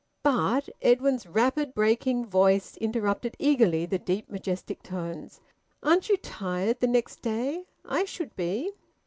[0.23, 5.41] "But" Edwin's rapid, breaking voice interrupted eagerly the deep majestic tones
[5.83, 7.67] "aren't you tired the next day?
[7.85, 8.71] I should be!"